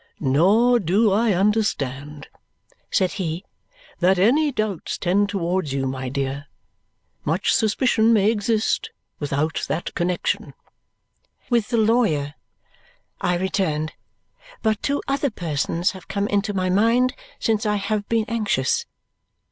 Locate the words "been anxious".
18.09-18.87